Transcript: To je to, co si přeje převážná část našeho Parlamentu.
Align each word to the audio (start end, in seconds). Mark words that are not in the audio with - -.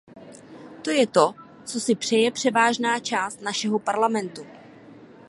To 0.83 0.91
je 0.91 1.07
to, 1.07 1.33
co 1.65 1.79
si 1.79 1.95
přeje 1.95 2.31
převážná 2.31 2.99
část 2.99 3.41
našeho 3.41 3.79
Parlamentu. 3.79 4.45